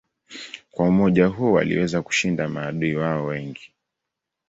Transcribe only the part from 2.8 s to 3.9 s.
wao wengi.